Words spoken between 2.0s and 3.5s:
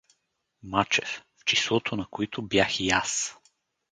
които бях и аз.